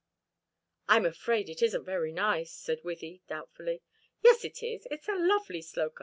[0.89, 3.83] "I'm afraid it isn't very nice," said Wythie, doubtfully.
[4.23, 5.99] "Yes, it is; it's a lovely 'sloka.'